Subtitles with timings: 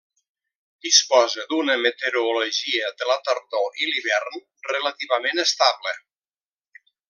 [0.85, 4.43] Disposa d'una meteorologia de la tardor i l'hivern
[4.73, 5.95] relativament estable.